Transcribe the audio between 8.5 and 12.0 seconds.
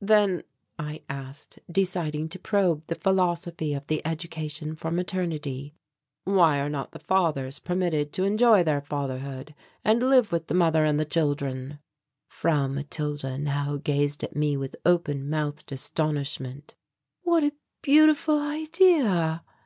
their fatherhood and live with the mother and the children?"